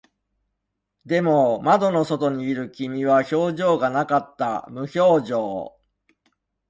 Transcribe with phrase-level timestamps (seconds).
[1.05, 4.65] でも、窓の外にいる君は表情がなかった。
[4.71, 5.77] 無表情。